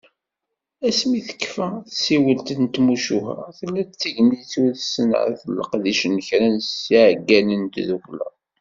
[0.87, 1.67] Asmi tekfa
[1.97, 8.27] tsiwelt n tmucuha, tella-d tegnit n usenɛet n leqdic n kra seg yiɛeggalen n tdukkla.